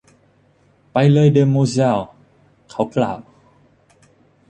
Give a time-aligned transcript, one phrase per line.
[0.91, 1.99] “ไปเลยมาเดอโมแซล”
[2.71, 3.19] เขากล่าว